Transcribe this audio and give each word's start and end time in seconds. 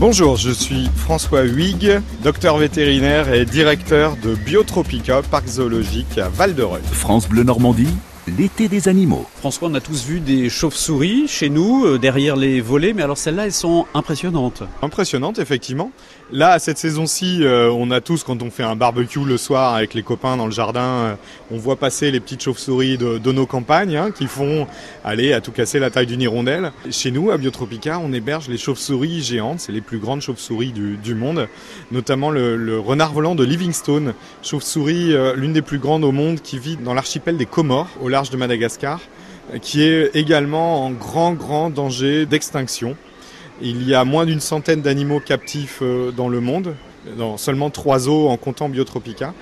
Bonjour, 0.00 0.38
je 0.38 0.50
suis 0.50 0.88
François 0.96 1.42
Huyghe, 1.42 2.00
docteur 2.22 2.56
vétérinaire 2.56 3.34
et 3.34 3.44
directeur 3.44 4.16
de 4.16 4.34
Biotropica, 4.34 5.20
parc 5.30 5.46
zoologique 5.46 6.16
à 6.16 6.30
Val-de-Reuil. 6.30 6.80
France 6.90 7.28
Bleu 7.28 7.42
Normandie, 7.42 7.94
l'été 8.26 8.68
des 8.68 8.88
animaux. 8.88 9.26
François, 9.36 9.68
on 9.68 9.74
a 9.74 9.80
tous 9.80 10.04
vu 10.04 10.20
des 10.20 10.48
chauves-souris 10.48 11.26
chez 11.28 11.48
nous, 11.48 11.84
euh, 11.84 11.98
derrière 11.98 12.36
les 12.36 12.60
volets, 12.60 12.92
mais 12.92 13.02
alors 13.02 13.18
celles-là, 13.18 13.46
elles 13.46 13.52
sont 13.52 13.86
impressionnantes. 13.94 14.62
Impressionnantes, 14.82 15.38
effectivement. 15.38 15.90
Là, 16.32 16.52
à 16.52 16.58
cette 16.60 16.78
saison-ci, 16.78 17.38
euh, 17.42 17.72
on 17.72 17.90
a 17.90 18.00
tous, 18.00 18.22
quand 18.22 18.40
on 18.42 18.50
fait 18.50 18.62
un 18.62 18.76
barbecue 18.76 19.24
le 19.24 19.36
soir 19.36 19.74
avec 19.74 19.94
les 19.94 20.04
copains 20.04 20.36
dans 20.36 20.46
le 20.46 20.52
jardin, 20.52 20.80
euh, 20.80 21.14
on 21.50 21.56
voit 21.56 21.74
passer 21.74 22.12
les 22.12 22.20
petites 22.20 22.42
chauves-souris 22.42 22.98
de, 22.98 23.18
de, 23.18 23.32
nos 23.32 23.46
campagnes 23.46 23.96
hein, 23.96 24.10
qui 24.12 24.28
font 24.28 24.68
aller 25.04 25.32
à 25.32 25.40
tout 25.40 25.50
casser 25.50 25.80
la 25.80 25.90
taille 25.90 26.06
d'une 26.06 26.22
hirondelle. 26.22 26.70
Chez 26.90 27.10
nous, 27.10 27.32
à 27.32 27.36
Biotropica, 27.36 27.98
on 27.98 28.12
héberge 28.12 28.48
les 28.48 28.58
chauves-souris 28.58 29.22
géantes, 29.22 29.58
c'est 29.58 29.72
les 29.72 29.80
plus 29.80 29.98
grandes 29.98 30.20
chauves-souris 30.20 30.70
du, 30.70 30.96
du, 30.98 31.16
monde, 31.16 31.48
notamment 31.90 32.30
le, 32.30 32.56
le, 32.56 32.78
renard 32.78 33.12
volant 33.12 33.34
de 33.34 33.42
Livingstone, 33.42 34.14
chauve-souris 34.44 35.12
euh, 35.12 35.34
l'une 35.34 35.52
des 35.52 35.62
plus 35.62 35.78
grandes 35.78 36.04
au 36.04 36.12
monde 36.12 36.40
qui 36.40 36.60
vit 36.60 36.76
dans 36.76 36.94
l'archipel 36.94 37.38
des 37.38 37.46
Comores, 37.46 37.88
au 38.00 38.08
large 38.08 38.19
de 38.28 38.36
Madagascar, 38.36 39.00
qui 39.62 39.82
est 39.82 40.10
également 40.14 40.84
en 40.84 40.90
grand, 40.90 41.32
grand 41.32 41.70
danger 41.70 42.26
d'extinction. 42.26 42.96
Il 43.62 43.88
y 43.88 43.94
a 43.94 44.04
moins 44.04 44.26
d'une 44.26 44.40
centaine 44.40 44.82
d'animaux 44.82 45.20
captifs 45.20 45.78
euh, 45.80 46.10
dans 46.12 46.28
le 46.28 46.40
monde, 46.40 46.74
seulement 47.36 47.70
trois 47.70 48.00
zoos 48.00 48.28
en 48.28 48.36
comptant 48.36 48.68
Biotropica. 48.68 49.32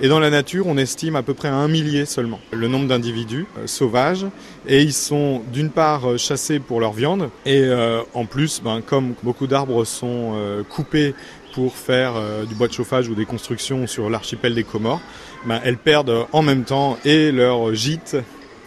Et 0.00 0.08
dans 0.08 0.18
la 0.18 0.30
nature, 0.30 0.66
on 0.66 0.76
estime 0.76 1.14
à 1.14 1.22
peu 1.22 1.34
près 1.34 1.48
un 1.48 1.68
millier 1.68 2.04
seulement 2.04 2.40
le 2.50 2.66
nombre 2.66 2.88
d'individus 2.88 3.46
euh, 3.58 3.66
sauvages. 3.68 4.26
Et 4.66 4.82
ils 4.82 4.92
sont 4.92 5.42
d'une 5.52 5.70
part 5.70 6.10
euh, 6.10 6.16
chassés 6.16 6.58
pour 6.58 6.80
leur 6.80 6.92
viande, 6.92 7.30
et 7.46 7.60
euh, 7.62 8.00
en 8.12 8.26
plus, 8.26 8.60
ben, 8.62 8.80
comme 8.84 9.14
beaucoup 9.22 9.46
d'arbres 9.46 9.84
sont 9.84 10.34
coupés 10.68 11.14
pour 11.54 11.76
faire 11.76 12.14
du 12.48 12.54
bois 12.54 12.66
de 12.66 12.72
chauffage 12.72 13.08
ou 13.08 13.14
des 13.14 13.26
constructions 13.26 13.86
sur 13.86 14.10
l'archipel 14.10 14.54
des 14.54 14.64
Comores, 14.64 15.00
ben, 15.46 15.60
elles 15.64 15.76
perdent 15.76 16.26
en 16.32 16.42
même 16.42 16.64
temps 16.64 16.98
et 17.04 17.30
leur 17.30 17.72
gîte 17.74 18.16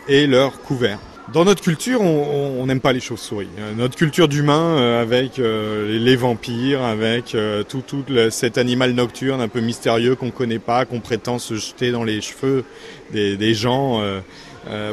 et 0.08 0.26
leur 0.28 0.62
couvert. 0.62 1.00
Dans 1.34 1.44
notre 1.44 1.62
culture, 1.62 2.00
on 2.02 2.66
n'aime 2.68 2.80
pas 2.80 2.94
les 2.94 3.02
chauves-souris. 3.02 3.50
Notre 3.76 3.98
culture 3.98 4.30
d'humain, 4.30 4.78
euh, 4.78 5.02
avec 5.02 5.40
euh, 5.40 6.00
les 6.00 6.16
vampires, 6.16 6.82
avec 6.82 7.36
euh, 7.36 7.64
tout, 7.64 7.84
tout 7.86 8.06
cet 8.30 8.58
animal 8.58 8.94
nocturne 8.94 9.42
un 9.42 9.50
peu 9.50 9.60
mystérieux 9.60 10.16
qu'on 10.16 10.32
connaît 10.32 10.58
pas, 10.58 10.86
qu'on 10.86 11.02
prétend 11.02 11.38
se 11.38 11.56
jeter 11.56 11.92
dans 11.92 12.06
les 12.06 12.22
cheveux 12.22 12.64
des, 13.12 13.36
des 13.36 13.54
gens. 13.54 14.02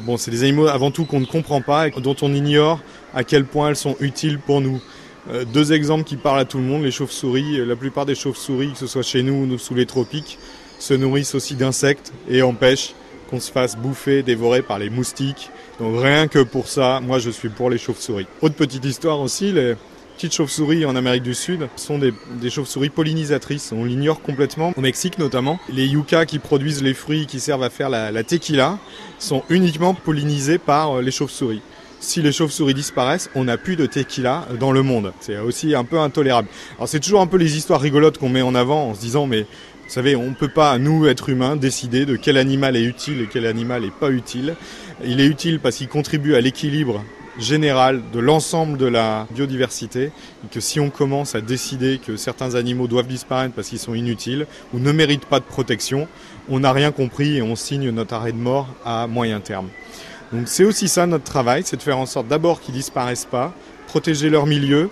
bon, 0.02 0.16
c'est 0.16 0.32
des 0.32 0.42
animaux 0.42 0.66
avant 0.66 0.90
tout 0.90 1.05
qu'on 1.05 1.20
ne 1.20 1.24
comprend 1.24 1.60
pas 1.60 1.86
et 1.86 1.92
dont 1.92 2.16
on 2.20 2.34
ignore 2.34 2.80
à 3.14 3.22
quel 3.22 3.44
point 3.44 3.68
elles 3.68 3.77
sont 3.77 3.96
utiles 4.00 4.40
pour 4.40 4.60
nous. 4.60 4.82
deux 5.52 5.72
exemples 5.72 6.02
qui 6.02 6.16
parlent 6.16 6.40
à 6.40 6.44
tout 6.44 6.58
le 6.58 6.64
monde 6.64 6.82
les 6.82 6.90
chauves-souris. 6.90 7.64
La 7.64 7.77
plupart 7.77 8.06
des 8.06 8.16
chauves-souris, 8.16 8.72
que 8.72 8.78
ce 8.78 8.88
soit 8.88 9.02
chez 9.02 9.22
nous 9.22 9.55
ou 9.55 9.58
sous 9.58 9.74
les 9.74 9.86
tropiques, 9.86 10.38
se 10.80 10.94
nourrissent 10.94 11.36
aussi 11.36 11.55
d'insectes 11.55 12.12
et 12.28 12.42
empêchent 12.42 12.94
se 13.40 13.50
fasse 13.50 13.77
bouffer, 13.77 14.22
dévorer 14.22 14.62
par 14.62 14.78
les 14.78 14.90
moustiques. 14.90 15.50
Donc 15.80 16.00
rien 16.00 16.28
que 16.28 16.42
pour 16.42 16.68
ça, 16.68 17.00
moi 17.02 17.18
je 17.18 17.30
suis 17.30 17.48
pour 17.48 17.70
les 17.70 17.78
chauves-souris. 17.78 18.27
Autre 18.42 18.54
petite 18.54 18.84
histoire 18.84 19.20
aussi, 19.20 19.52
les 19.52 19.74
petites 20.16 20.34
chauves-souris 20.34 20.84
en 20.86 20.96
Amérique 20.96 21.22
du 21.22 21.34
Sud 21.34 21.68
sont 21.77 21.98
des, 21.98 22.50
chauves-souris 22.50 22.90
pollinisatrices. 22.90 23.72
On 23.72 23.84
l'ignore 23.84 24.22
complètement, 24.22 24.72
au 24.77 24.80
Mexique 24.80 25.18
notamment. 25.18 25.58
Les 25.68 25.86
yuccas 25.86 26.24
qui 26.24 26.38
produisent 26.38 26.82
les 26.82 26.94
fruits 26.94 27.27
qui 27.27 27.40
servent 27.40 27.64
à 27.64 27.70
faire 27.70 27.90
la, 27.90 28.12
la 28.12 28.22
tequila 28.22 28.78
sont 29.18 29.42
uniquement 29.48 29.94
pollinisés 29.94 30.58
par 30.58 31.00
les 31.00 31.10
chauves-souris 31.10 31.62
si 32.05 32.22
les 32.22 32.33
chauves-souris 32.33 32.74
disparaissent, 32.74 33.30
on 33.34 33.44
n'a 33.44 33.56
plus 33.56 33.77
de 33.77 33.86
tequila 33.86 34.47
dans 34.60 34.72
le 34.72 34.83
monde. 34.83 35.12
C'est 35.20 35.38
aussi 35.38 35.74
un 35.74 35.84
peu 35.84 35.98
intolérable. 35.98 36.48
Alors 36.77 36.88
c'est 36.88 37.00
toujours 37.00 37.20
un 37.20 37.27
peu 37.27 37.36
les 37.36 37.56
histoires 37.56 37.80
rigolotes 37.80 38.19
qu'on 38.19 38.28
met 38.28 38.42
en 38.42 38.55
avant 38.55 38.91
en 38.91 38.94
se 38.94 39.00
disant 39.00 39.27
mais 39.27 39.42
vous 39.42 39.91
savez, 39.91 40.16
on 40.16 40.30
ne 40.30 40.34
peut 40.34 40.48
pas, 40.48 40.78
nous, 40.78 41.06
êtres 41.06 41.28
humains, 41.28 41.56
décider 41.56 42.06
de 42.06 42.16
quel 42.16 42.38
animal 42.38 42.74
est 42.74 42.84
utile 42.84 43.20
et 43.20 43.28
quel 43.30 43.44
animal 43.44 43.83
n'est 43.83 43.91
pas 43.91 44.11
utile. 44.11 44.55
Il 45.05 45.20
est 45.20 45.27
utile 45.27 45.61
parce 45.61 45.77
qu'il 45.77 45.89
contribue 45.89 46.34
à 46.34 46.40
l'équilibre 46.40 47.05
général 47.39 48.02
de 48.12 48.20
l'ensemble 48.20 48.78
de 48.78 48.86
la 48.86 49.27
biodiversité 49.33 50.05
et 50.05 50.48
que 50.51 50.61
si 50.61 50.80
on 50.80 50.89
commence 50.89 51.34
à 51.34 51.40
décider 51.40 51.98
que 51.98 52.17
certains 52.17 52.55
animaux 52.55 52.86
doivent 52.86 53.08
disparaître 53.08 53.55
parce 53.55 53.68
qu'ils 53.68 53.78
sont 53.78 53.95
inutiles 53.95 54.46
ou 54.73 54.78
ne 54.78 54.92
méritent 54.92 55.27
pas 55.27 55.40
de 55.40 55.45
protection, 55.45 56.08
on 56.48 56.61
n'a 56.61 56.73
rien 56.73 56.92
compris 56.92 57.36
et 57.36 57.42
on 57.42 57.57
signe 57.57 57.90
notre 57.90 58.14
arrêt 58.14 58.33
de 58.33 58.39
mort 58.39 58.68
à 58.84 59.07
moyen 59.07 59.40
terme. 59.40 59.68
C'est 60.46 60.64
aussi 60.64 60.89
ça 60.89 61.06
notre 61.06 61.24
travail, 61.24 61.62
c'est 61.64 61.77
de 61.77 61.83
faire 61.83 61.98
en 61.98 62.06
sorte 62.06 62.28
d'abord 62.28 62.61
qu'ils 62.61 62.74
disparaissent 62.74 63.24
pas, 63.24 63.52
protéger 63.86 64.30
leur 64.30 64.46
milieu, 64.46 64.90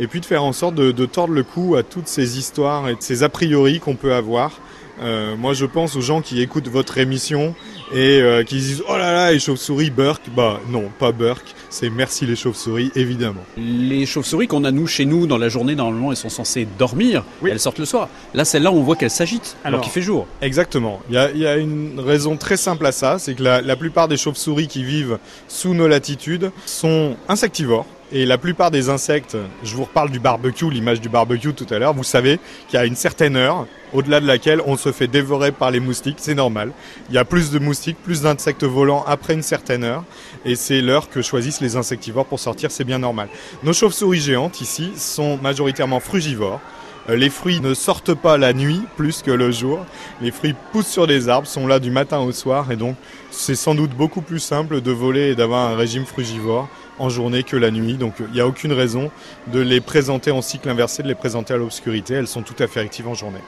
et 0.00 0.06
puis 0.06 0.20
de 0.20 0.26
faire 0.26 0.44
en 0.44 0.52
sorte 0.52 0.74
de, 0.74 0.92
de 0.92 1.06
tordre 1.06 1.34
le 1.34 1.42
cou 1.42 1.76
à 1.76 1.82
toutes 1.82 2.08
ces 2.08 2.38
histoires 2.38 2.88
et 2.88 2.96
ces 3.00 3.22
a 3.22 3.28
priori 3.28 3.80
qu'on 3.80 3.96
peut 3.96 4.14
avoir. 4.14 4.60
Euh, 5.02 5.36
moi 5.36 5.52
je 5.54 5.66
pense 5.66 5.96
aux 5.96 6.00
gens 6.00 6.20
qui 6.20 6.40
écoutent 6.40 6.68
votre 6.68 6.98
émission 6.98 7.54
et 7.92 8.20
euh, 8.20 8.44
qui 8.44 8.56
disent 8.56 8.82
oh 8.88 8.96
là 8.96 9.12
là 9.12 9.32
les 9.32 9.38
chauves-souris 9.38 9.90
Burke. 9.90 10.22
Bah 10.36 10.60
non 10.68 10.90
pas 10.98 11.12
Burke. 11.12 11.54
C'est 11.70 11.90
merci 11.90 12.26
les 12.26 12.36
chauves-souris 12.36 12.92
évidemment. 12.94 13.42
Les 13.56 14.06
chauves-souris 14.06 14.46
qu'on 14.46 14.64
a 14.64 14.70
nous 14.70 14.86
chez 14.86 15.04
nous 15.04 15.26
dans 15.26 15.38
la 15.38 15.48
journée 15.48 15.74
normalement 15.74 16.10
elles 16.10 16.16
sont 16.16 16.28
censées 16.28 16.66
dormir. 16.78 17.24
Oui. 17.42 17.50
elles 17.52 17.60
sortent 17.60 17.78
le 17.78 17.84
soir. 17.84 18.08
Là 18.34 18.44
celle-là 18.44 18.72
on 18.72 18.82
voit 18.82 18.96
qu'elles 18.96 19.10
s'agitent 19.10 19.56
alors, 19.64 19.78
alors 19.78 19.80
qu'il 19.84 19.92
fait 19.92 20.02
jour. 20.02 20.26
exactement. 20.40 21.00
Il 21.08 21.14
y, 21.14 21.18
a, 21.18 21.30
il 21.30 21.38
y, 21.38 21.46
a, 21.46 21.56
une 21.56 22.00
raison 22.00 22.36
très 22.36 22.56
simple 22.56 22.86
à 22.86 22.92
ça 22.92 23.18
c'est 23.18 23.34
que 23.34 23.42
la, 23.42 23.60
la 23.60 23.76
plupart 23.76 24.08
des 24.08 24.16
chauves-souris 24.16 24.68
qui 24.68 24.84
vivent 24.84 25.18
sous 25.48 25.74
nos 25.74 25.88
latitudes 25.88 26.50
sont 26.66 27.16
insectivores 27.28 27.86
et 28.12 28.26
la 28.26 28.36
plupart 28.36 28.70
des 28.70 28.90
insectes, 28.90 29.36
je 29.62 29.74
vous 29.74 29.84
reparle 29.84 30.10
du 30.10 30.20
barbecue, 30.20 30.70
l'image 30.70 31.00
du 31.00 31.08
barbecue 31.08 31.54
tout 31.54 31.66
à 31.70 31.78
l'heure, 31.78 31.94
vous 31.94 32.04
savez 32.04 32.38
qu'il 32.68 32.78
y 32.78 32.82
a 32.82 32.84
une 32.84 32.94
certaine 32.94 33.36
heure 33.36 33.66
au-delà 33.94 34.20
de 34.20 34.26
laquelle 34.26 34.60
on 34.66 34.76
se 34.76 34.92
fait 34.92 35.06
dévorer 35.06 35.50
par 35.50 35.70
les 35.70 35.80
moustiques, 35.80 36.16
c'est 36.18 36.34
normal. 36.34 36.72
Il 37.08 37.14
y 37.14 37.18
a 37.18 37.24
plus 37.24 37.50
de 37.50 37.58
moustiques, 37.58 37.96
plus 38.02 38.22
d'insectes 38.22 38.64
volants 38.64 39.04
après 39.06 39.34
une 39.34 39.42
certaine 39.42 39.82
heure, 39.82 40.04
et 40.44 40.56
c'est 40.56 40.82
l'heure 40.82 41.08
que 41.08 41.22
choisissent 41.22 41.60
les 41.60 41.76
insectivores 41.76 42.26
pour 42.26 42.38
sortir, 42.38 42.70
c'est 42.70 42.84
bien 42.84 42.98
normal. 42.98 43.28
Nos 43.62 43.72
chauves-souris 43.72 44.20
géantes 44.20 44.60
ici 44.60 44.92
sont 44.96 45.38
majoritairement 45.38 46.00
frugivores. 46.00 46.60
Les 47.08 47.30
fruits 47.30 47.60
ne 47.60 47.74
sortent 47.74 48.14
pas 48.14 48.38
la 48.38 48.52
nuit 48.52 48.80
plus 48.96 49.22
que 49.22 49.32
le 49.32 49.50
jour. 49.50 49.84
Les 50.20 50.30
fruits 50.30 50.54
poussent 50.70 50.86
sur 50.86 51.08
des 51.08 51.28
arbres, 51.28 51.48
sont 51.48 51.66
là 51.66 51.80
du 51.80 51.90
matin 51.90 52.20
au 52.20 52.30
soir 52.30 52.70
et 52.70 52.76
donc 52.76 52.94
c'est 53.32 53.56
sans 53.56 53.74
doute 53.74 53.90
beaucoup 53.90 54.20
plus 54.20 54.38
simple 54.38 54.80
de 54.80 54.92
voler 54.92 55.30
et 55.30 55.34
d'avoir 55.34 55.68
un 55.68 55.74
régime 55.74 56.06
frugivore 56.06 56.68
en 57.02 57.08
journée 57.08 57.42
que 57.42 57.56
la 57.56 57.70
nuit. 57.70 57.94
Donc 57.94 58.14
il 58.20 58.32
n'y 58.32 58.40
a 58.40 58.46
aucune 58.46 58.72
raison 58.72 59.10
de 59.48 59.60
les 59.60 59.80
présenter 59.80 60.30
en 60.30 60.40
cycle 60.40 60.68
inversé, 60.68 61.02
de 61.02 61.08
les 61.08 61.14
présenter 61.14 61.52
à 61.52 61.56
l'obscurité. 61.56 62.14
Elles 62.14 62.28
sont 62.28 62.42
tout 62.42 62.60
à 62.62 62.66
fait 62.66 62.80
actives 62.80 63.08
en 63.08 63.14
journée. 63.14 63.40